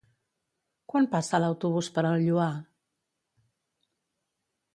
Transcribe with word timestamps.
Quan 0.93 1.07
passa 1.11 1.39
l'autobús 1.43 1.89
per 1.99 2.05
el 2.13 2.17
Lloar? 2.25 2.49